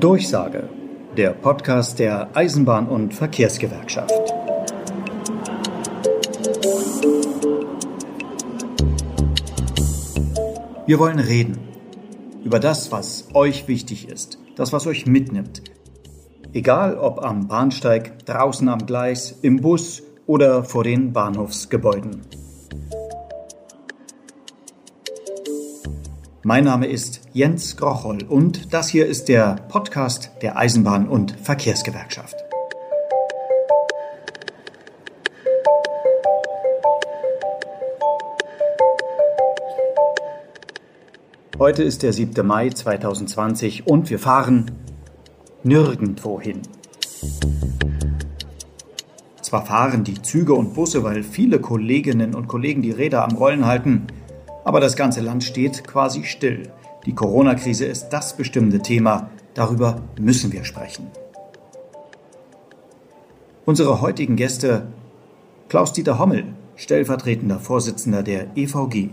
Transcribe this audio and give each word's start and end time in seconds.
Durchsage, 0.00 0.68
der 1.16 1.30
Podcast 1.30 1.98
der 1.98 2.28
Eisenbahn- 2.36 2.86
und 2.86 3.14
Verkehrsgewerkschaft. 3.14 4.12
Wir 10.86 11.00
wollen 11.00 11.18
reden 11.18 11.58
über 12.44 12.60
das, 12.60 12.92
was 12.92 13.26
euch 13.34 13.66
wichtig 13.66 14.08
ist, 14.08 14.38
das, 14.54 14.72
was 14.72 14.86
euch 14.86 15.06
mitnimmt. 15.06 15.62
Egal 16.52 16.96
ob 16.96 17.24
am 17.24 17.48
Bahnsteig, 17.48 18.24
draußen 18.24 18.68
am 18.68 18.86
Gleis, 18.86 19.36
im 19.42 19.60
Bus 19.60 20.04
oder 20.26 20.62
vor 20.62 20.84
den 20.84 21.12
Bahnhofsgebäuden. 21.12 22.20
Mein 26.48 26.64
Name 26.64 26.86
ist 26.86 27.20
Jens 27.34 27.76
Grocholl 27.76 28.22
und 28.22 28.72
das 28.72 28.88
hier 28.88 29.04
ist 29.04 29.28
der 29.28 29.56
Podcast 29.68 30.30
der 30.40 30.56
Eisenbahn- 30.56 31.06
und 31.06 31.32
Verkehrsgewerkschaft. 31.32 32.36
Heute 41.58 41.82
ist 41.82 42.02
der 42.02 42.14
7. 42.14 42.46
Mai 42.46 42.70
2020 42.70 43.86
und 43.86 44.08
wir 44.08 44.18
fahren 44.18 44.70
nirgendwo 45.64 46.40
hin. 46.40 46.62
Zwar 49.42 49.66
fahren 49.66 50.02
die 50.02 50.22
Züge 50.22 50.54
und 50.54 50.72
Busse, 50.72 51.04
weil 51.04 51.24
viele 51.24 51.60
Kolleginnen 51.60 52.34
und 52.34 52.48
Kollegen 52.48 52.80
die 52.80 52.90
Räder 52.90 53.22
am 53.22 53.36
Rollen 53.36 53.66
halten, 53.66 54.06
aber 54.68 54.80
das 54.80 54.96
ganze 54.96 55.22
Land 55.22 55.44
steht 55.44 55.84
quasi 55.84 56.24
still. 56.24 56.68
Die 57.06 57.14
Corona-Krise 57.14 57.86
ist 57.86 58.10
das 58.10 58.36
bestimmende 58.36 58.80
Thema. 58.80 59.30
Darüber 59.54 60.02
müssen 60.20 60.52
wir 60.52 60.62
sprechen. 60.66 61.06
Unsere 63.64 64.02
heutigen 64.02 64.36
Gäste 64.36 64.88
Klaus-Dieter 65.70 66.18
Hommel, 66.18 66.44
stellvertretender 66.76 67.60
Vorsitzender 67.60 68.22
der 68.22 68.48
EVG, 68.56 69.08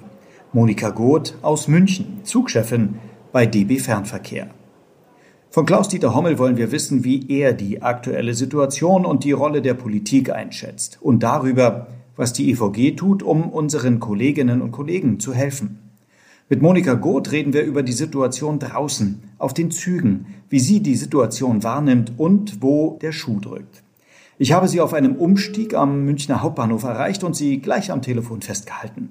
Monika 0.52 0.89
Goth 0.89 1.36
aus 1.42 1.70
München, 1.70 2.20
Zugchefin 2.23 3.00
bei 3.31 3.45
DB 3.45 3.80
Fernverkehr. 3.80 4.50
Von 5.52 5.66
Klaus-Dieter 5.66 6.14
Hommel 6.14 6.38
wollen 6.38 6.58
wir 6.58 6.73
wissen, 6.73 7.06
wie 7.06 7.30
er 7.30 7.53
die 7.53 7.81
aktuelle 7.81 8.33
Situation 8.33 9.06
und 9.06 9.23
die 9.23 9.31
Rolle 9.31 9.61
der 9.61 9.76
Politik 9.76 10.31
einschätzt 10.31 10.98
und 11.02 11.23
darüber, 11.23 11.88
was 12.16 12.33
die 12.33 12.52
EVG 12.52 12.95
tut, 12.95 13.23
um 13.23 13.49
unseren 13.49 13.99
Kolleginnen 13.99 14.61
und 14.61 14.71
Kollegen 14.71 15.19
zu 15.19 15.33
helfen. 15.33 15.80
Mit 16.47 16.61
Monika 16.61 16.94
Goth 16.94 17.31
reden 17.31 17.53
wir 17.53 17.63
über 17.63 17.81
die 17.81 17.91
Situation 17.91 18.59
draußen, 18.59 19.23
auf 19.39 19.53
den 19.53 19.71
Zügen, 19.71 20.27
wie 20.49 20.59
sie 20.59 20.80
die 20.80 20.95
Situation 20.95 21.63
wahrnimmt 21.63 22.13
und 22.17 22.61
wo 22.61 22.99
der 23.02 23.11
Schuh 23.11 23.39
drückt. 23.39 23.81
Ich 24.38 24.52
habe 24.52 24.67
sie 24.67 24.81
auf 24.81 24.93
einem 24.93 25.16
Umstieg 25.16 25.73
am 25.73 26.05
Münchner 26.05 26.41
Hauptbahnhof 26.41 26.83
erreicht 26.83 27.23
und 27.23 27.36
sie 27.36 27.59
gleich 27.59 27.91
am 27.91 28.02
Telefon 28.02 28.41
festgehalten. 28.41 29.09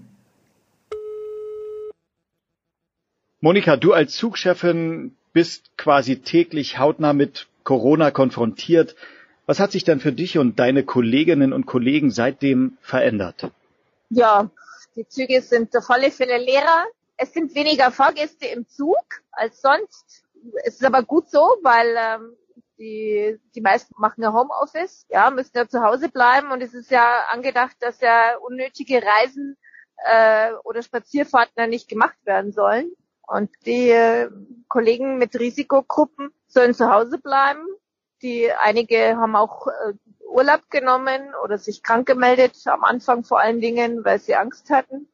Monika, 3.41 3.77
du 3.77 3.92
als 3.92 4.14
Zugchefin 4.14 5.12
bist 5.32 5.77
quasi 5.77 6.20
täglich 6.20 6.78
hautnah 6.78 7.12
mit 7.12 7.48
Corona 7.64 8.10
konfrontiert. 8.10 8.94
Was 9.47 9.61
hat 9.61 9.73
sich 9.73 9.84
denn 9.84 10.00
für 10.00 10.12
dich 10.12 10.39
und 10.39 10.59
deine 10.59 10.84
Kolleginnen 10.84 11.53
und 11.53 11.67
Kollegen 11.67 12.11
seitdem 12.11 12.78
verändert? 12.81 13.50
Ja, 14.09 14.50
die 14.97 15.06
Züge 15.06 15.42
sind 15.42 15.77
auf 15.77 15.91
alle 15.91 16.11
Fälle 16.11 16.39
leerer. 16.39 16.84
Es 17.17 17.33
sind 17.33 17.55
weniger 17.55 17.91
Fahrgäste 17.91 18.47
im 18.47 18.67
Zug 18.69 19.05
als 19.33 19.61
sonst. 19.61 20.25
Es 20.65 20.75
ist 20.75 20.84
aber 20.84 21.03
gut 21.03 21.28
so, 21.31 21.41
weil 21.62 21.95
ähm, 21.98 22.37
die, 22.78 23.38
die 23.55 23.60
meisten 23.60 23.94
machen 23.99 24.22
ja 24.22 24.32
Homeoffice, 24.32 25.06
ja, 25.10 25.31
müssen 25.31 25.56
ja 25.56 25.69
zu 25.69 25.82
Hause 25.82 26.09
bleiben 26.09 26.50
und 26.50 26.62
es 26.62 26.75
ist 26.75 26.91
ja 26.91 27.25
angedacht, 27.31 27.76
dass 27.81 28.00
ja 28.00 28.37
unnötige 28.37 29.03
Reisen 29.03 29.56
äh, 30.06 30.53
oder 30.65 30.82
Spazierfahrten 30.82 31.69
nicht 31.71 31.88
gemacht 31.88 32.16
werden 32.25 32.53
sollen. 32.53 32.93
Und 33.26 33.50
die 33.65 33.91
äh, 33.91 34.31
Kollegen 34.69 35.19
mit 35.19 35.38
Risikogruppen 35.38 36.31
sollen 36.47 36.75
zu 36.75 36.91
Hause 36.91 37.19
bleiben 37.19 37.65
die 38.22 38.50
einige 38.52 39.16
haben 39.16 39.36
auch 39.36 39.66
äh, 39.66 39.92
Urlaub 40.34 40.70
genommen 40.70 41.20
oder 41.44 41.58
sich 41.58 41.82
krank 41.82 42.06
gemeldet, 42.06 42.56
am 42.66 42.84
Anfang 42.84 43.25
vor 43.25 43.41
allen 43.41 43.60
Dingen, 43.60 44.04
weil 44.04 44.19
sie 44.19 44.34
Angst 44.34 44.70
hatten. 44.70 45.06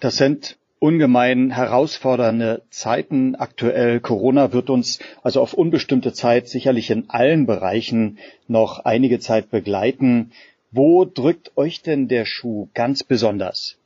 Das 0.00 0.16
sind 0.16 0.56
ungemein 0.78 1.50
herausfordernde 1.50 2.62
Zeiten 2.70 3.34
aktuell. 3.34 3.98
Corona 4.00 4.52
wird 4.52 4.70
uns 4.70 5.00
also 5.22 5.40
auf 5.40 5.52
unbestimmte 5.52 6.12
Zeit 6.12 6.48
sicherlich 6.48 6.90
in 6.90 7.10
allen 7.10 7.46
Bereichen 7.46 8.18
noch 8.46 8.84
einige 8.84 9.18
Zeit 9.18 9.50
begleiten. 9.50 10.32
Wo 10.70 11.04
drückt 11.04 11.56
euch 11.56 11.82
denn 11.82 12.06
der 12.06 12.26
Schuh 12.26 12.68
ganz 12.74 13.02
besonders? 13.02 13.76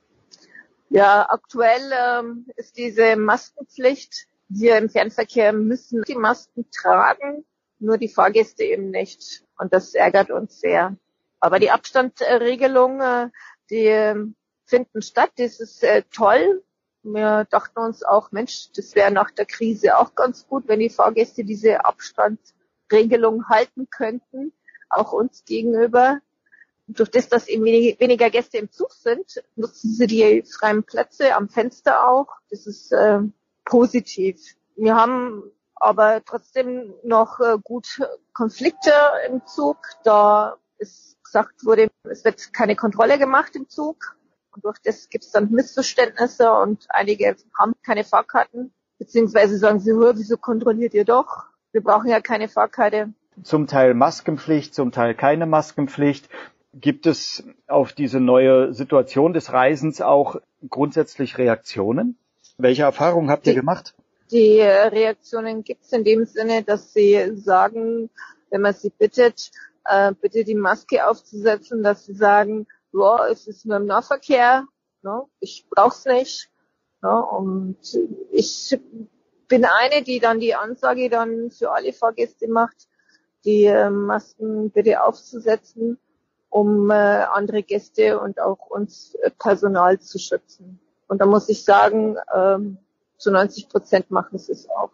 Ja, 0.90 1.26
aktuell 1.30 1.90
ähm, 1.92 2.46
ist 2.56 2.76
diese 2.76 3.16
Maskenpflicht. 3.16 4.26
Wir 4.48 4.76
im 4.76 4.90
Fernverkehr 4.90 5.54
müssen 5.54 6.02
die 6.06 6.16
Masken 6.16 6.66
tragen 6.70 7.46
nur 7.82 7.98
die 7.98 8.08
Fahrgäste 8.08 8.64
eben 8.64 8.90
nicht. 8.90 9.44
Und 9.58 9.72
das 9.72 9.94
ärgert 9.94 10.30
uns 10.30 10.60
sehr. 10.60 10.96
Aber 11.40 11.58
die 11.58 11.70
Abstandsregelung, 11.70 13.00
äh, 13.00 13.28
die 13.70 13.86
ähm, 13.86 14.36
finden 14.64 15.02
statt. 15.02 15.32
Das 15.36 15.60
ist 15.60 15.82
äh, 15.82 16.02
toll. 16.10 16.62
Wir 17.02 17.46
dachten 17.50 17.78
uns 17.80 18.02
auch, 18.02 18.32
Mensch, 18.32 18.70
das 18.74 18.94
wäre 18.94 19.10
nach 19.10 19.30
der 19.30 19.44
Krise 19.44 19.98
auch 19.98 20.14
ganz 20.14 20.46
gut, 20.46 20.68
wenn 20.68 20.80
die 20.80 20.88
Fahrgäste 20.88 21.44
diese 21.44 21.84
Abstandsregelung 21.84 23.48
halten 23.48 23.88
könnten, 23.90 24.52
auch 24.88 25.12
uns 25.12 25.44
gegenüber. 25.44 26.20
Durch 26.86 27.10
das, 27.10 27.28
dass 27.28 27.48
eben 27.48 27.64
weniger 27.64 28.30
Gäste 28.30 28.58
im 28.58 28.70
Zug 28.70 28.92
sind, 28.92 29.42
nutzen 29.56 29.92
sie 29.94 30.06
die 30.06 30.42
freien 30.42 30.84
Plätze 30.84 31.34
am 31.34 31.48
Fenster 31.48 32.08
auch. 32.08 32.28
Das 32.50 32.66
ist 32.66 32.92
äh, 32.92 33.20
positiv. 33.64 34.56
Wir 34.76 34.94
haben 34.94 35.42
aber 35.82 36.22
trotzdem 36.24 36.94
noch 37.02 37.40
äh, 37.40 37.58
gut 37.62 38.00
Konflikte 38.32 38.92
im 39.28 39.44
Zug. 39.46 39.78
Da 40.04 40.56
ist 40.78 41.22
gesagt 41.24 41.64
wurde, 41.64 41.88
es 42.04 42.24
wird 42.24 42.52
keine 42.52 42.76
Kontrolle 42.76 43.18
gemacht 43.18 43.56
im 43.56 43.68
Zug. 43.68 44.16
Und 44.54 44.64
durch 44.64 44.78
das 44.84 45.08
gibt 45.08 45.24
es 45.24 45.30
dann 45.30 45.50
Missverständnisse 45.50 46.52
und 46.52 46.86
einige 46.90 47.36
haben 47.58 47.72
keine 47.84 48.04
Fahrkarten, 48.04 48.72
beziehungsweise 48.98 49.56
sagen 49.56 49.80
sie, 49.80 49.92
wieso 49.92 50.36
kontrolliert 50.36 50.92
ihr 50.94 51.04
doch? 51.04 51.44
Wir 51.72 51.82
brauchen 51.82 52.08
ja 52.08 52.20
keine 52.20 52.48
Fahrkarte. 52.48 53.14
Zum 53.42 53.66
Teil 53.66 53.94
Maskenpflicht, 53.94 54.74
zum 54.74 54.92
Teil 54.92 55.14
keine 55.14 55.46
Maskenpflicht. 55.46 56.28
Gibt 56.74 57.06
es 57.06 57.44
auf 57.66 57.92
diese 57.94 58.20
neue 58.20 58.74
Situation 58.74 59.32
des 59.32 59.52
Reisens 59.52 60.02
auch 60.02 60.36
grundsätzlich 60.68 61.38
Reaktionen? 61.38 62.18
Welche 62.58 62.82
Erfahrungen 62.82 63.30
habt 63.30 63.46
ihr 63.46 63.54
gemacht? 63.54 63.94
Die 64.32 64.60
Reaktionen 64.60 65.62
gibt 65.62 65.84
es 65.84 65.92
in 65.92 66.04
dem 66.04 66.24
Sinne, 66.24 66.62
dass 66.62 66.94
sie 66.94 67.36
sagen, 67.36 68.08
wenn 68.50 68.62
man 68.62 68.72
sie 68.72 68.88
bittet, 68.88 69.50
äh, 69.84 70.12
bitte 70.18 70.44
die 70.44 70.54
Maske 70.54 71.06
aufzusetzen, 71.06 71.82
dass 71.82 72.06
sie 72.06 72.14
sagen, 72.14 72.66
ja, 72.94 73.26
es 73.28 73.46
ist 73.46 73.66
nur 73.66 73.76
im 73.76 73.86
Nahverkehr, 73.86 74.64
ne, 75.02 75.24
ich 75.40 75.66
brauch's 75.68 76.06
nicht. 76.06 76.50
Ne, 77.02 77.26
und 77.26 77.76
ich 78.30 78.78
bin 79.48 79.66
eine, 79.66 80.02
die 80.02 80.18
dann 80.18 80.40
die 80.40 80.54
Ansage 80.54 81.10
dann 81.10 81.50
für 81.50 81.70
alle 81.70 81.92
Fahrgäste 81.92 82.48
macht, 82.48 82.88
die 83.44 83.64
äh, 83.64 83.90
Masken 83.90 84.70
bitte 84.70 85.02
aufzusetzen, 85.02 85.98
um 86.48 86.90
äh, 86.90 86.94
andere 86.94 87.62
Gäste 87.62 88.18
und 88.18 88.40
auch 88.40 88.66
uns 88.70 89.14
äh, 89.16 89.30
Personal 89.30 90.00
zu 90.00 90.18
schützen. 90.18 90.80
Und 91.06 91.20
da 91.20 91.26
muss 91.26 91.50
ich 91.50 91.64
sagen, 91.64 92.16
ähm, 92.34 92.78
zu 93.22 93.30
90 93.30 93.68
Prozent 93.68 94.10
machen 94.10 94.38
sie 94.38 94.52
es 94.52 94.68
auch. 94.68 94.90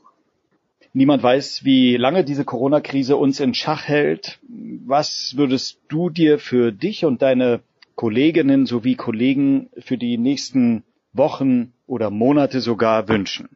Niemand 0.92 1.22
weiß, 1.22 1.64
wie 1.64 1.96
lange 1.96 2.24
diese 2.24 2.44
Corona-Krise 2.44 3.16
uns 3.16 3.40
in 3.40 3.54
Schach 3.54 3.84
hält. 3.84 4.38
Was 4.86 5.34
würdest 5.36 5.80
du 5.88 6.10
dir 6.10 6.38
für 6.38 6.72
dich 6.72 7.04
und 7.04 7.22
deine 7.22 7.60
Kolleginnen 7.94 8.66
sowie 8.66 8.96
Kollegen 8.96 9.70
für 9.78 9.98
die 9.98 10.18
nächsten 10.18 10.84
Wochen 11.12 11.72
oder 11.86 12.10
Monate 12.10 12.60
sogar 12.60 13.08
wünschen? 13.08 13.48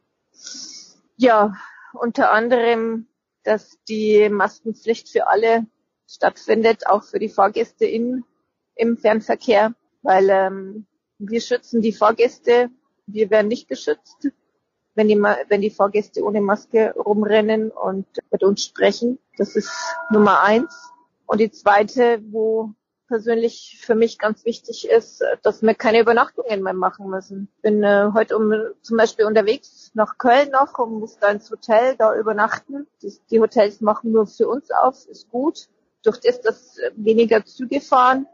Ja, 1.16 1.54
unter 1.92 2.32
anderem, 2.32 3.06
dass 3.44 3.78
die 3.88 4.28
Maskenpflicht 4.28 5.08
für 5.08 5.28
alle 5.28 5.66
stattfindet, 6.08 6.86
auch 6.86 7.04
für 7.04 7.18
die 7.18 7.28
Fahrgäste 7.28 7.86
in, 7.86 8.24
im 8.74 8.96
Fernverkehr, 8.96 9.74
weil 10.02 10.28
ähm, 10.30 10.86
wir 11.18 11.40
schützen 11.40 11.80
die 11.80 11.92
Fahrgäste, 11.92 12.70
wir 13.06 13.30
werden 13.30 13.48
nicht 13.48 13.68
geschützt 13.68 14.32
wenn 14.94 15.08
die, 15.08 15.16
wenn 15.16 15.60
die 15.60 15.70
Fahrgäste 15.70 16.22
ohne 16.22 16.40
Maske 16.40 16.94
rumrennen 16.94 17.70
und 17.70 18.06
mit 18.30 18.42
uns 18.42 18.64
sprechen. 18.64 19.18
Das 19.38 19.56
ist 19.56 19.72
Nummer 20.10 20.42
eins. 20.42 20.90
Und 21.26 21.40
die 21.40 21.50
zweite, 21.50 22.20
wo 22.30 22.74
persönlich 23.12 23.78
für 23.78 23.94
mich 23.94 24.18
ganz 24.18 24.46
wichtig 24.46 24.88
ist, 24.88 25.22
dass 25.42 25.60
wir 25.60 25.74
keine 25.74 26.00
Übernachtungen 26.00 26.62
mehr 26.62 26.72
machen 26.72 27.10
müssen. 27.10 27.48
Bin 27.60 27.82
äh, 27.82 28.08
heute 28.14 28.38
um, 28.38 28.54
zum 28.80 28.96
Beispiel 28.96 29.26
unterwegs 29.26 29.90
nach 29.92 30.16
Köln 30.16 30.50
noch 30.50 30.78
und 30.78 30.98
muss 30.98 31.18
da 31.18 31.28
ins 31.28 31.50
Hotel 31.50 31.94
da 31.98 32.16
übernachten. 32.16 32.86
Die, 33.02 33.12
die 33.30 33.40
Hotels 33.40 33.82
machen 33.82 34.12
nur 34.12 34.26
für 34.26 34.48
uns 34.48 34.70
auf, 34.70 35.06
ist 35.08 35.28
gut. 35.30 35.68
Durch 36.02 36.20
das, 36.20 36.40
dass 36.40 36.78
weniger 36.96 37.44
Züge 37.44 37.82
fahren, 37.82 38.26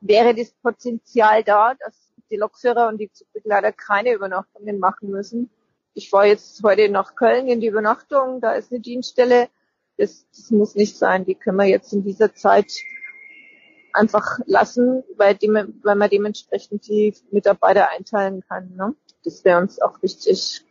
wäre 0.00 0.34
das 0.34 0.50
Potenzial 0.50 1.44
da, 1.44 1.74
dass 1.74 2.05
die 2.30 2.36
Lokführer 2.36 2.88
und 2.88 2.98
die 2.98 3.10
Zugbegleiter 3.10 3.72
keine 3.72 4.12
Übernachtungen 4.12 4.78
machen 4.78 5.10
müssen. 5.10 5.50
Ich 5.94 6.12
war 6.12 6.26
jetzt 6.26 6.62
heute 6.62 6.88
nach 6.88 7.14
Köln 7.14 7.48
in 7.48 7.60
die 7.60 7.68
Übernachtung, 7.68 8.40
da 8.40 8.52
ist 8.52 8.70
eine 8.70 8.80
Dienststelle. 8.80 9.48
Das, 9.96 10.26
das 10.34 10.50
muss 10.50 10.74
nicht 10.74 10.96
sein. 10.96 11.24
Die 11.24 11.34
können 11.34 11.56
wir 11.56 11.64
jetzt 11.64 11.92
in 11.92 12.04
dieser 12.04 12.34
Zeit 12.34 12.70
einfach 13.94 14.38
lassen, 14.44 15.02
weil, 15.16 15.34
die, 15.34 15.48
weil 15.48 15.96
man 15.96 16.10
dementsprechend 16.10 16.86
die 16.86 17.14
Mitarbeiter 17.30 17.90
einteilen 17.90 18.42
kann. 18.46 18.74
Ne? 18.76 18.94
Das 19.24 19.44
wäre 19.44 19.60
uns 19.60 19.80
auch 19.80 20.02
wichtig. 20.02 20.62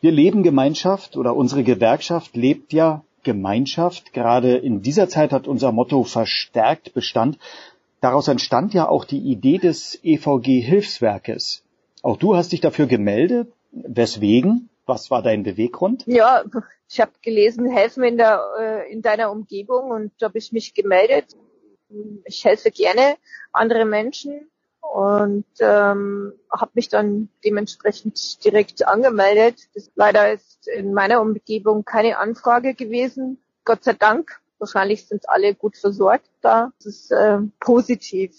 Wir 0.00 0.10
leben 0.10 0.42
Gemeinschaft 0.42 1.16
oder 1.16 1.36
unsere 1.36 1.62
Gewerkschaft 1.62 2.36
lebt 2.36 2.72
ja 2.72 3.04
Gemeinschaft. 3.22 4.12
Gerade 4.12 4.56
in 4.56 4.82
dieser 4.82 5.08
Zeit 5.08 5.32
hat 5.32 5.48
unser 5.48 5.72
Motto 5.72 6.04
verstärkt 6.04 6.92
Bestand. 6.92 7.38
Daraus 8.06 8.28
entstand 8.28 8.72
ja 8.72 8.88
auch 8.88 9.04
die 9.04 9.18
Idee 9.18 9.58
des 9.58 9.98
EVG-Hilfswerkes. 10.04 11.64
Auch 12.04 12.16
du 12.16 12.36
hast 12.36 12.52
dich 12.52 12.60
dafür 12.60 12.86
gemeldet. 12.86 13.52
Weswegen? 13.72 14.68
Was 14.86 15.10
war 15.10 15.22
dein 15.22 15.42
Beweggrund? 15.42 16.04
Ja, 16.06 16.44
ich 16.88 17.00
habe 17.00 17.10
gelesen, 17.20 17.68
helfen 17.68 18.04
in, 18.04 18.16
der, 18.16 18.40
äh, 18.60 18.92
in 18.92 19.02
deiner 19.02 19.32
Umgebung 19.32 19.90
und 19.90 20.12
da 20.20 20.26
habe 20.26 20.38
ich 20.38 20.52
mich 20.52 20.72
gemeldet. 20.72 21.34
Ich 22.26 22.44
helfe 22.44 22.70
gerne 22.70 23.16
andere 23.52 23.84
Menschen 23.84 24.52
und 24.82 25.44
ähm, 25.58 26.32
habe 26.48 26.70
mich 26.74 26.88
dann 26.88 27.28
dementsprechend 27.44 28.44
direkt 28.44 28.86
angemeldet. 28.86 29.66
Das, 29.74 29.90
leider 29.96 30.32
ist 30.32 30.68
in 30.68 30.94
meiner 30.94 31.20
Umgebung 31.20 31.84
keine 31.84 32.18
Anfrage 32.18 32.74
gewesen. 32.74 33.38
Gott 33.64 33.82
sei 33.82 33.94
Dank. 33.94 34.40
Wahrscheinlich 34.58 35.06
sind 35.06 35.28
alle 35.28 35.54
gut 35.54 35.76
versorgt 35.76 36.28
da. 36.40 36.72
Das 36.78 36.86
ist 36.86 37.10
äh, 37.12 37.38
positiv. 37.60 38.32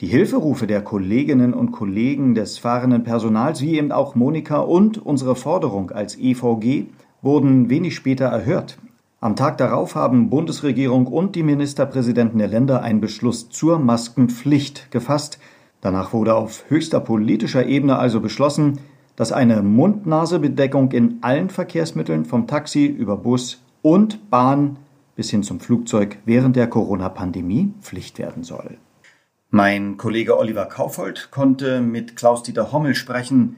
Die 0.00 0.06
Hilferufe 0.06 0.66
der 0.66 0.82
Kolleginnen 0.82 1.52
und 1.52 1.72
Kollegen 1.72 2.34
des 2.34 2.56
fahrenden 2.56 3.04
Personals, 3.04 3.60
wie 3.60 3.76
eben 3.76 3.92
auch 3.92 4.14
Monika 4.14 4.60
und 4.60 5.04
unsere 5.04 5.36
Forderung 5.36 5.90
als 5.90 6.16
EVG, 6.16 6.86
wurden 7.20 7.68
wenig 7.68 7.94
später 7.94 8.26
erhört. 8.26 8.78
Am 9.20 9.36
Tag 9.36 9.58
darauf 9.58 9.96
haben 9.96 10.30
Bundesregierung 10.30 11.06
und 11.06 11.36
die 11.36 11.42
Ministerpräsidenten 11.42 12.38
der 12.38 12.48
Länder 12.48 12.82
einen 12.82 13.02
Beschluss 13.02 13.50
zur 13.50 13.78
Maskenpflicht 13.78 14.90
gefasst. 14.90 15.38
Danach 15.82 16.14
wurde 16.14 16.34
auf 16.34 16.64
höchster 16.68 17.00
politischer 17.00 17.66
Ebene 17.66 17.98
also 17.98 18.20
beschlossen, 18.20 18.78
dass 19.16 19.32
eine 19.32 19.60
Mund-Nase-Bedeckung 19.60 20.92
in 20.92 21.18
allen 21.20 21.50
Verkehrsmitteln 21.50 22.24
vom 22.24 22.46
Taxi 22.46 22.86
über 22.86 23.18
Bus 23.18 23.60
und 23.82 24.30
Bahn 24.30 24.78
bis 25.20 25.28
hin 25.28 25.42
zum 25.42 25.60
Flugzeug 25.60 26.16
während 26.24 26.56
der 26.56 26.66
Corona-Pandemie 26.66 27.74
Pflicht 27.82 28.18
werden 28.18 28.42
soll. 28.42 28.78
Mein 29.50 29.98
Kollege 29.98 30.38
Oliver 30.38 30.64
Kaufold 30.64 31.30
konnte 31.30 31.82
mit 31.82 32.16
Klaus-Dieter 32.16 32.72
Hommel 32.72 32.94
sprechen. 32.94 33.56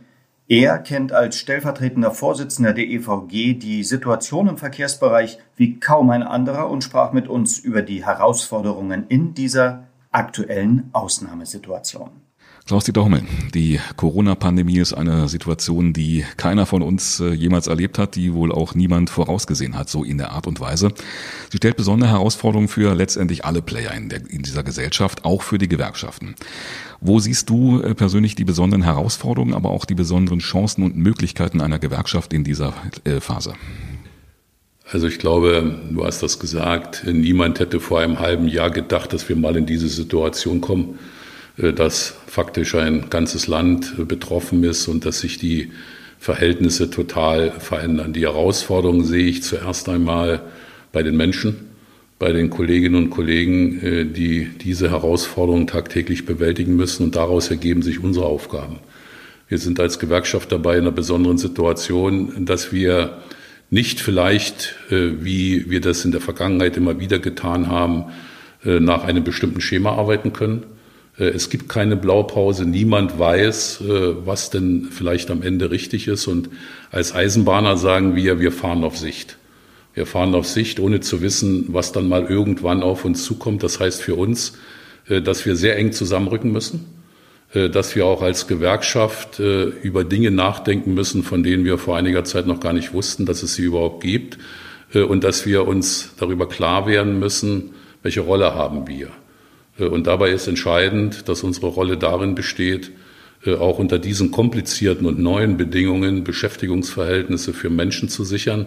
Er 0.49 0.81
kennt 0.81 1.13
als 1.13 1.37
stellvertretender 1.37 2.11
Vorsitzender 2.11 2.73
der 2.73 2.89
EVG 2.89 3.55
die 3.55 3.85
Situation 3.85 4.49
im 4.49 4.59
Verkehrsbereich 4.59 5.39
wie 5.55 5.79
kaum 5.79 6.11
ein 6.11 6.25
anderer 6.25 6.69
und 6.69 6.83
sprach 6.83 7.13
mit 7.13 7.29
uns 7.29 7.61
über 7.61 7.83
die 7.83 8.05
Herausforderungen 8.05 9.07
in 9.07 9.35
dieser 9.35 9.85
aktuellen 10.11 10.91
Ausnahmesituation. 10.93 12.11
Klaus-Dieter 12.65 13.05
Hommel, 13.05 13.23
die 13.55 13.81
Corona-Pandemie 13.97 14.79
ist 14.79 14.95
eine 14.95 15.29
Situation, 15.29 15.93
die 15.93 16.25
keiner 16.37 16.65
von 16.65 16.81
uns 16.81 17.19
äh, 17.19 17.33
jemals 17.33 17.67
erlebt 17.67 17.99
hat, 17.99 18.15
die 18.15 18.35
wohl 18.35 18.53
auch 18.53 18.77
niemand 18.77 19.11
vorausgesehen 19.11 19.77
hat, 19.77 19.89
so 19.91 20.05
in 20.05 20.19
der 20.19 20.31
Art 20.31 20.47
und 20.47 20.61
Weise. 20.61 20.93
Sie 21.51 21.57
stellt 21.57 21.77
besondere 21.77 22.11
Herausforderungen 22.11 22.69
für 22.69 22.95
letztendlich 22.95 23.45
alle 23.45 23.63
Player 23.63 23.93
in, 23.95 24.09
der, 24.09 24.21
in 24.31 24.43
dieser 24.43 24.63
Gesellschaft, 24.63 25.25
auch 25.25 25.43
für 25.43 25.59
die 25.59 25.67
Gewerkschaften. 25.67 26.37
Wo 27.01 27.19
siehst 27.19 27.51
du 27.51 27.81
äh, 27.81 27.97
persönlich 27.97 28.37
die 28.37 28.45
besonderen 28.45 28.85
Herausforderungen, 28.85 29.55
aber 29.55 29.71
auch 29.71 29.85
die 29.85 29.97
besonderen 29.97 30.39
Chancen 30.39 30.85
und 30.85 30.97
Möglichkeiten 30.97 31.61
einer 31.61 31.81
Gewerkschaft 31.81 32.33
in 32.33 32.45
dieser 32.45 32.75
äh, 33.03 33.19
Phase? 33.21 33.55
Also 34.89 35.09
ich 35.09 35.19
glaube, 35.19 35.81
du 35.91 36.05
hast 36.05 36.23
das 36.23 36.39
gesagt, 36.39 37.05
niemand 37.07 37.59
hätte 37.59 37.81
vor 37.81 38.01
einem 38.01 38.21
halben 38.21 38.47
Jahr 38.47 38.71
gedacht, 38.71 39.13
dass 39.13 39.29
wir 39.29 39.35
mal 39.35 39.57
in 39.57 39.67
diese 39.67 39.89
Situation 39.89 40.61
kommen. 40.61 40.99
Äh, 41.59 41.73
dass 41.73 42.15
faktisch 42.27 42.75
ein 42.75 43.11
ganzes 43.11 43.47
Land 43.47 43.95
äh, 43.99 44.05
betroffen 44.05 44.65
ist 44.65 44.89
und 44.89 45.05
dass 45.05 45.21
sich 45.21 45.39
die 45.39 45.71
Verhältnisse 46.19 46.89
total 46.91 47.51
verändern. 47.51 48.13
Die 48.13 48.23
Herausforderungen 48.23 49.05
sehe 49.05 49.27
ich 49.27 49.43
zuerst 49.43 49.89
einmal 49.89 50.41
bei 50.93 51.03
den 51.03 51.17
Menschen, 51.17 51.69
bei 52.19 52.33
den 52.33 52.49
Kolleginnen 52.49 52.95
und 52.95 53.11
Kollegen, 53.11 53.81
äh, 53.81 54.05
die 54.07 54.51
diese 54.63 54.91
Herausforderungen 54.91 55.67
tagtäglich 55.67 56.25
bewältigen 56.25 56.77
müssen 56.77 57.05
und 57.05 57.17
daraus 57.17 57.51
ergeben 57.51 57.83
sich 57.83 58.03
unsere 58.03 58.27
Aufgaben. 58.27 58.79
Wir 59.49 59.59
sind 59.59 59.79
als 59.81 59.99
Gewerkschaft 59.99 60.51
dabei 60.51 60.77
in 60.77 60.83
einer 60.83 60.93
besonderen 60.93 61.37
Situation, 61.37 62.47
dass 62.47 62.73
wir 62.73 63.19
nicht 63.69 64.01
vielleicht, 64.01 64.77
wie 64.89 65.69
wir 65.71 65.83
das 65.83 66.07
in 66.07 66.13
der 66.13 66.23
Vergangenheit 66.23 66.79
immer 66.79 67.01
wieder 67.01 67.19
getan 67.19 67.69
haben, 67.69 68.05
nach 68.65 69.05
einem 69.05 69.25
bestimmten 69.25 69.61
Schema 69.61 69.93
arbeiten 69.93 70.33
können, 70.33 70.65
es 71.19 71.51
gibt 71.51 71.69
keine 71.69 71.97
Blaupause, 71.97 72.65
niemand 72.65 73.19
weiß, 73.19 73.83
äh, 73.83 74.27
was 74.27 74.49
denn 74.51 74.89
vielleicht 74.91 75.31
am 75.31 75.43
Ende 75.43 75.71
richtig 75.71 76.09
ist. 76.09 76.27
Und 76.27 76.49
als 76.91 77.15
Eisenbahner 77.15 77.77
sagen 77.77 78.17
wir, 78.17 78.41
wir 78.41 78.51
fahren 78.51 78.83
auf 78.83 78.97
Sicht. 78.97 79.37
Wir 79.95 80.07
fahren 80.07 80.35
auf 80.35 80.47
Sicht, 80.47 80.81
ohne 80.81 81.01
zu 81.01 81.21
wissen, 81.21 81.67
was 81.69 81.93
dann 81.93 82.09
mal 82.09 82.25
irgendwann 82.25 82.83
auf 82.83 83.05
uns 83.05 83.25
zukommt. 83.25 83.63
Das 83.63 83.79
heißt 83.79 84.01
für 84.01 84.15
uns, 84.15 84.55
äh, 85.07 85.21
dass 85.21 85.45
wir 85.45 85.55
sehr 85.55 85.77
eng 85.77 85.93
zusammenrücken 85.93 86.53
müssen, 86.53 87.03
dass 87.55 87.95
wir 87.95 88.07
auch 88.07 88.23
als 88.23 88.47
Gewerkschaft 88.47 89.39
über 89.39 90.05
Dinge 90.05 90.31
nachdenken 90.31 90.95
müssen, 90.95 91.23
von 91.23 91.43
denen 91.43 91.67
wir 91.67 91.77
vor 91.77 91.99
einiger 91.99 92.25
Zeit 92.25 92.47
noch 92.47 92.61
gar 92.61 92.73
nicht 92.73 92.95
wussten, 92.95 93.27
dass 93.27 93.43
es 93.43 93.57
sie 93.57 93.65
überhaupt 93.65 94.03
gibt 94.03 94.39
und 94.95 95.23
dass 95.23 95.45
wir 95.45 95.69
uns 95.69 96.15
darüber 96.17 96.49
klar 96.49 96.87
werden 96.87 97.19
müssen, 97.19 97.75
welche 98.03 98.23
Rolle 98.23 98.55
haben 98.55 98.89
wir. 98.89 99.11
Äh, 99.83 99.87
und 99.87 100.07
dabei 100.07 100.31
ist 100.31 100.47
entscheidend, 100.47 101.29
dass 101.29 101.43
unsere 101.43 101.69
Rolle 101.69 101.97
darin 101.97 102.35
besteht, 102.35 102.93
äh, 103.45 103.55
auch 103.55 103.79
unter 103.79 103.99
diesen 103.99 104.31
komplizierten 104.31 105.07
und 105.07 105.19
neuen 105.19 105.57
Bedingungen 105.57 106.25
Beschäftigungsverhältnisse 106.25 107.53
für 107.53 107.71
Menschen 107.71 108.09
zu 108.09 108.25
sichern, 108.25 108.67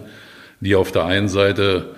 die 0.60 0.74
auf 0.74 0.92
der 0.92 1.04
einen 1.04 1.28
Seite 1.28 1.94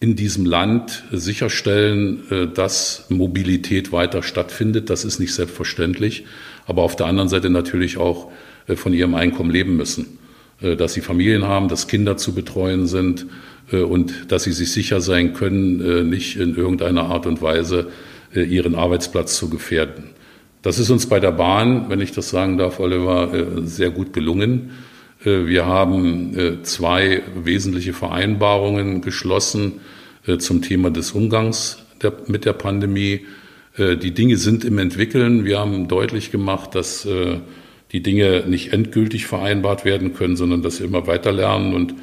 in 0.00 0.16
diesem 0.16 0.44
Land 0.44 1.04
sicherstellen, 1.12 2.30
äh, 2.30 2.46
dass 2.46 3.06
Mobilität 3.08 3.92
weiter 3.92 4.22
stattfindet. 4.22 4.90
Das 4.90 5.04
ist 5.04 5.18
nicht 5.18 5.34
selbstverständlich. 5.34 6.24
Aber 6.66 6.82
auf 6.82 6.96
der 6.96 7.06
anderen 7.06 7.28
Seite 7.28 7.50
natürlich 7.50 7.98
auch 7.98 8.30
von 8.76 8.94
ihrem 8.94 9.14
Einkommen 9.14 9.50
leben 9.50 9.76
müssen. 9.76 10.18
Dass 10.62 10.94
sie 10.94 11.02
Familien 11.02 11.44
haben, 11.44 11.68
dass 11.68 11.88
Kinder 11.88 12.16
zu 12.16 12.34
betreuen 12.34 12.86
sind 12.86 13.26
und 13.70 14.32
dass 14.32 14.44
sie 14.44 14.52
sich 14.52 14.72
sicher 14.72 15.02
sein 15.02 15.34
können, 15.34 16.08
nicht 16.08 16.36
in 16.36 16.56
irgendeiner 16.56 17.02
Art 17.02 17.26
und 17.26 17.42
Weise 17.42 17.88
ihren 18.42 18.74
Arbeitsplatz 18.74 19.36
zu 19.36 19.48
gefährden. 19.48 20.10
Das 20.64 20.78
ist 20.78 20.88
uns 20.88 21.06
bei 21.06 21.20
der 21.20 21.32
Bahn, 21.32 21.90
wenn 21.90 22.00
ich 22.00 22.12
das 22.12 22.30
sagen 22.30 22.56
darf, 22.56 22.80
Oliver, 22.80 23.34
äh, 23.34 23.66
sehr 23.66 23.90
gut 23.90 24.14
gelungen. 24.14 24.70
Äh, 25.22 25.46
wir 25.46 25.66
haben 25.66 26.60
zwei 26.62 27.22
wesentliche 27.36 27.92
Vereinbarungen 27.92 29.02
geschlossen 29.02 29.80
zum 30.38 30.62
Thema 30.62 30.90
des 30.90 31.12
Umgangs 31.12 31.84
mit 32.26 32.46
der 32.46 32.54
Pandemie. 32.54 33.26
Die 33.76 34.14
Dinge 34.14 34.38
sind 34.38 34.64
im 34.64 34.78
Entwickeln. 34.78 35.44
Wir 35.44 35.58
haben 35.58 35.86
deutlich 35.86 36.30
gemacht, 36.30 36.74
dass 36.74 37.06
die 37.92 38.02
Dinge 38.02 38.44
nicht 38.46 38.72
endgültig 38.72 39.26
vereinbart 39.26 39.84
werden 39.84 40.14
können, 40.14 40.36
sondern 40.36 40.62
dass 40.62 40.80
wir 40.80 40.86
immer 40.86 41.06
weiter 41.06 41.30
lernen. 41.30 41.74
Und 41.74 41.94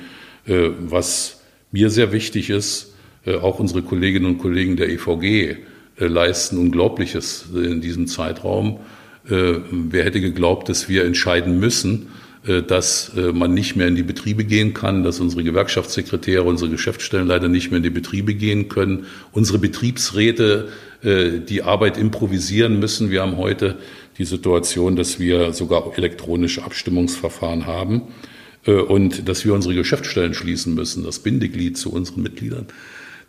was 0.45 1.41
mir 1.71 1.89
sehr 1.89 2.11
wichtig 2.11 2.51
ist, 2.51 2.93
auch 3.25 3.57
unsere 3.59 3.81
Kolleginnen 3.81 4.27
und 4.27 4.37
Kollegen 4.37 4.75
der 4.77 4.89
EVG 4.89 5.23
äh, 5.23 5.57
leisten 6.07 6.57
Unglaubliches 6.57 7.45
in 7.53 7.81
diesem 7.81 8.07
Zeitraum. 8.07 8.79
Äh, 9.29 9.53
wer 9.71 10.03
hätte 10.03 10.21
geglaubt, 10.21 10.69
dass 10.69 10.89
wir 10.89 11.05
entscheiden 11.05 11.59
müssen, 11.59 12.09
äh, 12.45 12.63
dass 12.63 13.11
man 13.15 13.53
nicht 13.53 13.75
mehr 13.75 13.87
in 13.87 13.95
die 13.95 14.03
Betriebe 14.03 14.43
gehen 14.43 14.73
kann, 14.73 15.03
dass 15.03 15.19
unsere 15.19 15.43
Gewerkschaftssekretäre, 15.43 16.43
unsere 16.43 16.71
Geschäftsstellen 16.71 17.27
leider 17.27 17.47
nicht 17.47 17.71
mehr 17.71 17.77
in 17.77 17.83
die 17.83 17.89
Betriebe 17.89 18.33
gehen 18.33 18.67
können, 18.67 19.05
unsere 19.31 19.59
Betriebsräte 19.59 20.69
die 21.03 21.63
Arbeit 21.63 21.97
improvisieren 21.97 22.79
müssen. 22.79 23.09
Wir 23.09 23.23
haben 23.23 23.37
heute 23.37 23.79
die 24.19 24.23
Situation, 24.23 24.95
dass 24.95 25.19
wir 25.19 25.51
sogar 25.51 25.97
elektronische 25.97 26.63
Abstimmungsverfahren 26.63 27.65
haben 27.65 28.03
und 28.67 29.27
dass 29.27 29.43
wir 29.43 29.55
unsere 29.55 29.73
Geschäftsstellen 29.73 30.35
schließen 30.35 30.75
müssen, 30.75 31.03
das 31.03 31.17
Bindeglied 31.17 31.75
zu 31.75 31.91
unseren 31.91 32.21
Mitgliedern 32.21 32.67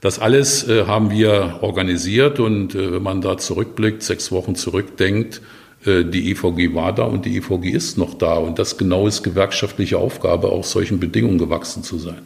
Das 0.02 0.18
alles 0.18 0.68
äh, 0.68 0.87
haben 0.87 1.11
wir 1.12 1.61
organisiert 1.61 2.40
und 2.40 2.75
äh, 2.75 2.92
wenn 2.92 3.04
man 3.04 3.21
da 3.21 3.38
zurückblickt, 3.38 4.02
sechs 4.02 4.32
Wochen 4.32 4.56
zurückdenkt, 4.56 5.40
äh, 5.85 6.04
die 6.04 6.32
EVG 6.32 6.75
war 6.75 6.92
da 6.92 7.04
und 7.04 7.25
die 7.25 7.37
EVG 7.37 7.71
ist 7.71 7.99
noch 7.99 8.14
da 8.14 8.35
und 8.35 8.59
das 8.59 8.76
genau 8.76 9.06
ist 9.06 9.23
gewerkschaftliche 9.23 9.99
Aufgabe, 9.99 10.49
auch 10.49 10.64
solchen 10.64 10.99
Bedingungen 10.99 11.38
gewachsen 11.38 11.85
zu 11.85 11.99
sein. 11.99 12.23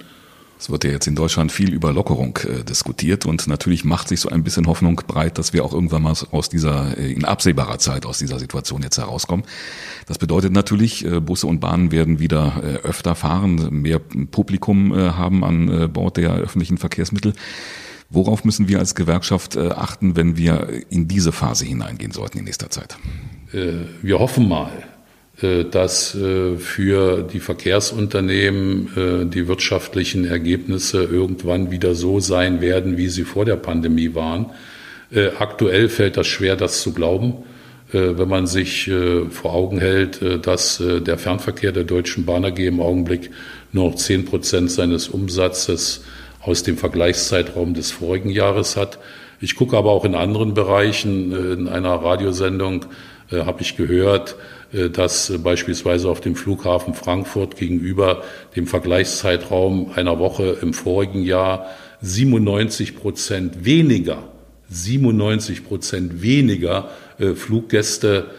Es 0.58 0.70
wird 0.70 0.84
ja 0.84 0.90
jetzt 0.90 1.06
in 1.06 1.14
Deutschland 1.14 1.52
viel 1.52 1.72
über 1.72 1.92
Lockerung 1.92 2.38
äh, 2.38 2.64
diskutiert 2.64 3.26
und 3.26 3.46
natürlich 3.46 3.84
macht 3.84 4.08
sich 4.08 4.20
so 4.20 4.30
ein 4.30 4.42
bisschen 4.42 4.66
Hoffnung 4.66 4.96
breit, 5.06 5.36
dass 5.38 5.52
wir 5.52 5.64
auch 5.64 5.74
irgendwann 5.74 6.02
mal 6.02 6.14
aus 6.30 6.48
dieser, 6.48 6.96
äh, 6.96 7.12
in 7.12 7.26
absehbarer 7.26 7.78
Zeit 7.78 8.06
aus 8.06 8.18
dieser 8.18 8.38
Situation 8.38 8.82
jetzt 8.82 8.96
herauskommen. 8.96 9.44
Das 10.06 10.16
bedeutet 10.18 10.52
natürlich, 10.52 11.04
äh, 11.04 11.20
Busse 11.20 11.46
und 11.46 11.60
Bahnen 11.60 11.92
werden 11.92 12.20
wieder 12.20 12.62
äh, 12.62 12.86
öfter 12.86 13.14
fahren, 13.14 13.68
mehr 13.82 13.98
Publikum 13.98 14.96
äh, 14.96 15.10
haben 15.10 15.44
an 15.44 15.92
Bord 15.92 16.16
der 16.16 16.34
öffentlichen 16.34 16.78
Verkehrsmittel. 16.78 17.34
Worauf 18.08 18.44
müssen 18.44 18.68
wir 18.68 18.78
als 18.78 18.94
Gewerkschaft 18.94 19.56
achten, 19.56 20.14
wenn 20.14 20.36
wir 20.36 20.68
in 20.90 21.08
diese 21.08 21.32
Phase 21.32 21.64
hineingehen 21.64 22.12
sollten 22.12 22.38
in 22.38 22.44
nächster 22.44 22.70
Zeit? 22.70 22.96
Wir 23.50 24.18
hoffen 24.20 24.48
mal, 24.48 24.70
dass 25.42 26.14
äh, 26.14 26.56
für 26.56 27.22
die 27.22 27.40
Verkehrsunternehmen 27.40 28.88
äh, 28.96 29.26
die 29.26 29.46
wirtschaftlichen 29.48 30.24
Ergebnisse 30.24 31.04
irgendwann 31.04 31.70
wieder 31.70 31.94
so 31.94 32.20
sein 32.20 32.62
werden, 32.62 32.96
wie 32.96 33.08
sie 33.08 33.24
vor 33.24 33.44
der 33.44 33.56
Pandemie 33.56 34.14
waren. 34.14 34.46
Aktuell 35.38 35.88
fällt 35.88 36.16
das 36.16 36.26
schwer, 36.26 36.56
das 36.56 36.82
zu 36.82 36.92
glauben, 36.92 37.34
wenn 37.92 38.28
man 38.28 38.48
sich 38.48 38.90
vor 39.30 39.54
Augen 39.54 39.78
hält, 39.78 40.20
dass 40.44 40.82
der 40.82 41.16
Fernverkehr 41.16 41.70
der 41.70 41.84
Deutschen 41.84 42.26
Bahn 42.26 42.44
AG 42.44 42.58
im 42.58 42.80
Augenblick 42.80 43.30
nur 43.70 43.90
noch 43.90 43.94
zehn 43.94 44.24
Prozent 44.24 44.68
seines 44.72 45.06
Umsatzes 45.06 46.02
aus 46.40 46.64
dem 46.64 46.76
Vergleichszeitraum 46.76 47.72
des 47.72 47.92
vorigen 47.92 48.30
Jahres 48.30 48.76
hat. 48.76 48.98
Ich 49.40 49.54
gucke 49.54 49.76
aber 49.76 49.92
auch 49.92 50.04
in 50.04 50.16
anderen 50.16 50.54
Bereichen. 50.54 51.30
In 51.52 51.68
einer 51.68 51.94
Radiosendung 51.94 52.86
habe 53.30 53.62
ich 53.62 53.76
gehört, 53.76 54.32
äh, 54.32 54.55
dass 54.72 55.30
äh, 55.30 55.38
beispielsweise 55.38 56.08
auf 56.08 56.20
dem 56.20 56.36
Flughafen 56.36 56.94
Frankfurt 56.94 57.56
gegenüber 57.56 58.22
dem 58.54 58.66
Vergleichszeitraum 58.66 59.92
einer 59.94 60.18
Woche 60.18 60.58
im 60.62 60.74
vorigen 60.74 61.22
Jahr 61.22 61.66
97 62.00 62.96
Prozent 62.96 63.64
weniger, 63.64 64.24
97 64.68 65.64
Prozent 65.64 66.22
weniger 66.22 66.90
äh, 67.18 67.34
Fluggäste 67.34 68.30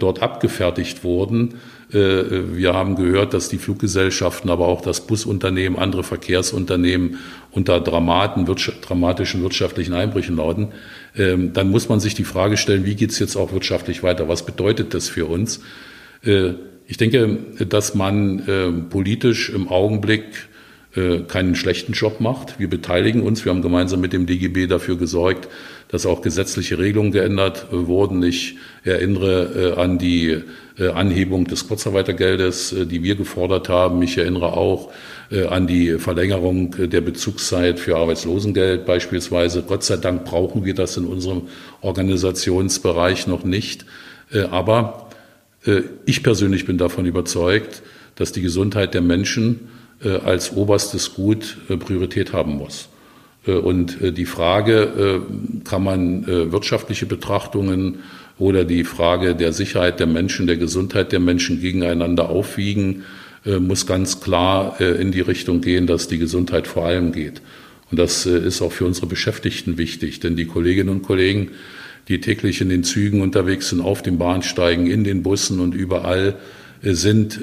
dort 0.00 0.20
abgefertigt 0.20 1.04
wurden. 1.04 1.60
Wir 1.92 2.72
haben 2.72 2.94
gehört, 2.94 3.34
dass 3.34 3.48
die 3.48 3.58
Fluggesellschaften, 3.58 4.48
aber 4.48 4.68
auch 4.68 4.80
das 4.80 5.06
Busunternehmen, 5.06 5.78
andere 5.78 6.04
Verkehrsunternehmen 6.04 7.18
unter 7.50 7.80
dramatischen 7.80 9.42
wirtschaftlichen 9.42 9.92
Einbrüchen 9.94 10.36
lauten. 10.36 10.68
Ähm, 11.16 11.52
dann 11.52 11.70
muss 11.70 11.88
man 11.88 11.98
sich 11.98 12.14
die 12.14 12.24
Frage 12.24 12.56
stellen, 12.56 12.84
wie 12.84 12.94
geht 12.94 13.10
es 13.10 13.18
jetzt 13.18 13.36
auch 13.36 13.52
wirtschaftlich 13.52 14.02
weiter? 14.02 14.28
Was 14.28 14.46
bedeutet 14.46 14.94
das 14.94 15.08
für 15.08 15.26
uns? 15.26 15.60
Äh, 16.22 16.52
ich 16.86 16.96
denke, 16.96 17.38
dass 17.68 17.94
man 17.94 18.40
äh, 18.48 18.70
politisch 18.88 19.50
im 19.50 19.68
Augenblick 19.68 20.24
äh, 20.24 20.50
keinen 20.92 21.54
schlechten 21.54 21.92
Job 21.92 22.20
macht. 22.20 22.58
Wir 22.58 22.68
beteiligen 22.68 23.22
uns. 23.22 23.44
Wir 23.44 23.50
haben 23.52 23.62
gemeinsam 23.62 24.00
mit 24.00 24.12
dem 24.12 24.26
DGB 24.26 24.66
dafür 24.66 24.96
gesorgt, 24.96 25.48
dass 25.86 26.04
auch 26.04 26.20
gesetzliche 26.20 26.78
Regelungen 26.78 27.12
geändert 27.12 27.68
wurden. 27.70 28.22
Ich 28.24 28.56
erinnere 28.82 29.76
an 29.76 29.98
die 29.98 30.42
Anhebung 30.78 31.44
des 31.44 31.68
Kurzarbeitergeldes, 31.68 32.74
die 32.90 33.04
wir 33.04 33.14
gefordert 33.14 33.68
haben. 33.68 34.02
Ich 34.02 34.18
erinnere 34.18 34.54
auch 34.54 34.90
äh, 35.30 35.46
an 35.46 35.68
die 35.68 35.98
Verlängerung 35.98 36.74
der 36.90 37.00
Bezugszeit 37.00 37.78
für 37.78 37.96
Arbeitslosengeld 37.96 38.84
beispielsweise. 38.84 39.62
Gott 39.62 39.84
sei 39.84 39.96
Dank 39.96 40.24
brauchen 40.24 40.64
wir 40.64 40.74
das 40.74 40.96
in 40.96 41.04
unserem 41.04 41.42
Organisationsbereich 41.82 43.28
noch 43.28 43.44
nicht. 43.44 43.84
Äh, 44.32 44.40
aber 44.42 45.08
äh, 45.64 45.82
ich 46.04 46.24
persönlich 46.24 46.66
bin 46.66 46.78
davon 46.78 47.06
überzeugt, 47.06 47.82
dass 48.16 48.32
die 48.32 48.42
Gesundheit 48.42 48.92
der 48.92 49.02
Menschen 49.02 49.68
als 50.02 50.52
oberstes 50.56 51.14
Gut 51.14 51.58
Priorität 51.68 52.32
haben 52.32 52.56
muss. 52.56 52.88
Und 53.44 53.98
die 54.00 54.24
Frage, 54.24 55.22
kann 55.64 55.84
man 55.84 56.26
wirtschaftliche 56.26 57.06
Betrachtungen 57.06 57.98
oder 58.38 58.64
die 58.64 58.84
Frage 58.84 59.34
der 59.34 59.52
Sicherheit 59.52 60.00
der 60.00 60.06
Menschen, 60.06 60.46
der 60.46 60.56
Gesundheit 60.56 61.12
der 61.12 61.20
Menschen 61.20 61.60
gegeneinander 61.60 62.30
aufwiegen, 62.30 63.04
äh, 63.44 63.58
muss 63.58 63.86
ganz 63.86 64.20
klar 64.20 64.80
äh, 64.80 65.00
in 65.00 65.12
die 65.12 65.20
Richtung 65.20 65.60
gehen, 65.62 65.86
dass 65.86 66.08
die 66.08 66.18
Gesundheit 66.18 66.66
vor 66.66 66.84
allem 66.84 67.12
geht. 67.12 67.40
Und 67.90 67.98
das 67.98 68.26
äh, 68.26 68.38
ist 68.38 68.60
auch 68.60 68.72
für 68.72 68.84
unsere 68.84 69.06
Beschäftigten 69.06 69.78
wichtig, 69.78 70.20
denn 70.20 70.36
die 70.36 70.44
Kolleginnen 70.44 70.90
und 70.90 71.02
Kollegen, 71.02 71.50
die 72.08 72.20
täglich 72.20 72.60
in 72.60 72.68
den 72.68 72.84
Zügen 72.84 73.22
unterwegs 73.22 73.70
sind, 73.70 73.80
auf 73.80 74.02
den 74.02 74.18
Bahnsteigen, 74.18 74.86
in 74.86 75.04
den 75.04 75.22
Bussen 75.22 75.60
und 75.60 75.74
überall, 75.74 76.36
sind 76.82 77.38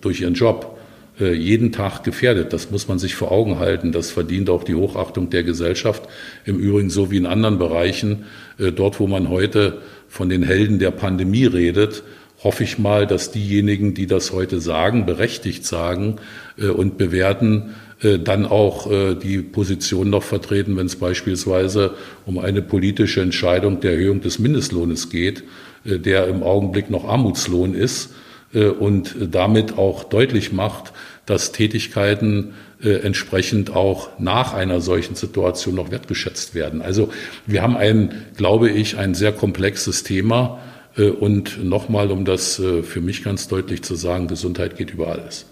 durch 0.00 0.20
ihren 0.20 0.34
Job 0.34 0.78
jeden 1.20 1.72
Tag 1.72 2.02
gefährdet. 2.02 2.52
Das 2.52 2.70
muss 2.70 2.88
man 2.88 2.98
sich 2.98 3.14
vor 3.14 3.30
Augen 3.30 3.58
halten. 3.58 3.92
Das 3.92 4.10
verdient 4.10 4.50
auch 4.50 4.64
die 4.64 4.74
Hochachtung 4.74 5.30
der 5.30 5.42
Gesellschaft. 5.42 6.08
Im 6.44 6.58
Übrigen 6.58 6.90
so 6.90 7.10
wie 7.10 7.18
in 7.18 7.26
anderen 7.26 7.58
Bereichen. 7.58 8.24
Dort, 8.58 9.00
wo 9.00 9.06
man 9.06 9.28
heute 9.28 9.78
von 10.08 10.28
den 10.28 10.42
Helden 10.42 10.78
der 10.78 10.90
Pandemie 10.90 11.46
redet, 11.46 12.02
hoffe 12.42 12.64
ich 12.64 12.78
mal, 12.78 13.06
dass 13.06 13.30
diejenigen, 13.30 13.94
die 13.94 14.06
das 14.06 14.32
heute 14.32 14.60
sagen, 14.60 15.06
berechtigt 15.06 15.66
sagen 15.66 16.16
äh, 16.58 16.68
und 16.68 16.98
bewerten, 16.98 17.74
äh, 18.02 18.18
dann 18.18 18.46
auch 18.46 18.90
äh, 18.90 19.14
die 19.14 19.38
Position 19.38 20.10
noch 20.10 20.22
vertreten, 20.22 20.76
wenn 20.76 20.86
es 20.86 20.96
beispielsweise 20.96 21.94
um 22.26 22.38
eine 22.38 22.62
politische 22.62 23.20
Entscheidung 23.20 23.80
der 23.80 23.92
Erhöhung 23.92 24.20
des 24.20 24.38
Mindestlohnes 24.38 25.10
geht, 25.10 25.44
äh, 25.84 25.98
der 25.98 26.28
im 26.28 26.42
Augenblick 26.42 26.90
noch 26.90 27.04
Armutslohn 27.04 27.74
ist 27.74 28.14
äh, 28.54 28.66
und 28.66 29.14
damit 29.30 29.76
auch 29.76 30.04
deutlich 30.04 30.52
macht, 30.52 30.92
dass 31.30 31.52
Tätigkeiten 31.52 32.54
äh, 32.82 32.90
entsprechend 33.06 33.74
auch 33.74 34.08
nach 34.18 34.52
einer 34.52 34.80
solchen 34.80 35.14
Situation 35.14 35.76
noch 35.76 35.92
wertgeschätzt 35.92 36.56
werden. 36.56 36.82
Also 36.82 37.10
wir 37.46 37.62
haben 37.62 37.76
ein, 37.76 38.26
glaube 38.36 38.68
ich, 38.68 38.98
ein 38.98 39.14
sehr 39.14 39.30
komplexes 39.30 40.02
Thema 40.02 40.58
äh, 40.96 41.08
und 41.08 41.64
nochmal, 41.64 42.10
um 42.10 42.24
das 42.24 42.58
äh, 42.58 42.82
für 42.82 43.00
mich 43.00 43.22
ganz 43.22 43.46
deutlich 43.46 43.82
zu 43.82 43.94
sagen, 43.94 44.26
Gesundheit 44.26 44.76
geht 44.76 44.90
über 44.90 45.06
alles. 45.06 45.46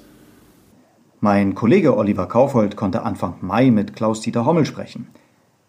Mein 1.20 1.54
Kollege 1.54 1.96
Oliver 1.96 2.26
Kaufhold 2.26 2.74
konnte 2.74 3.02
Anfang 3.02 3.36
Mai 3.40 3.70
mit 3.70 3.94
Klaus-Dieter 3.94 4.44
Hommel 4.44 4.66
sprechen. 4.66 5.06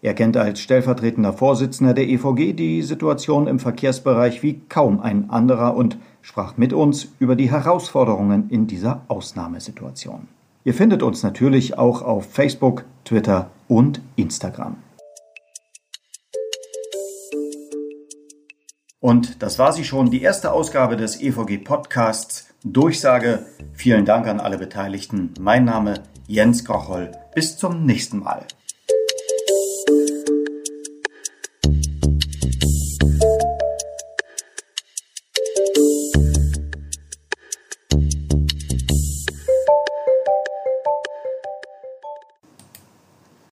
Er 0.02 0.14
kennt 0.14 0.38
als 0.38 0.62
stellvertretender 0.62 1.34
Vorsitzender 1.34 1.94
der 1.94 2.08
EVG 2.08 2.54
die 2.54 2.82
Situation 2.84 3.48
im 3.48 3.60
Verkehrsbereich 3.60 4.42
wie 4.44 4.62
kaum 4.70 5.02
ein 5.02 5.30
anderer 5.30 5.76
und 5.76 5.98
sprach 6.22 6.56
mit 6.56 6.72
uns 6.72 7.10
über 7.20 7.36
die 7.36 7.52
Herausforderungen 7.52 8.50
in 8.50 8.66
dieser 8.66 9.02
Ausnahmesituation. 9.10 10.30
Ihr 10.64 10.74
findet 10.74 11.04
uns 11.04 11.22
natürlich 11.24 11.78
auch 11.78 12.02
auf 12.02 12.32
Facebook, 12.32 12.86
Twitter 13.04 13.50
und 13.68 14.02
Instagram. 14.16 14.78
Und 19.02 19.42
das 19.42 19.60
war 19.60 19.74
sie 19.74 19.84
schon, 19.84 20.12
die 20.12 20.22
erste 20.22 20.52
Ausgabe 20.52 20.96
des 20.96 21.22
EVG 21.22 21.58
Podcasts 21.58 22.48
Durchsage. 22.64 23.46
Vielen 23.74 24.06
Dank 24.06 24.28
an 24.28 24.40
alle 24.40 24.58
Beteiligten. 24.58 25.34
Mein 25.40 25.66
Name 25.66 26.04
Jens 26.28 26.66
Kochol. 26.66 27.12
Bis 27.34 27.58
zum 27.58 27.86
nächsten 27.86 28.20
Mal. 28.20 28.46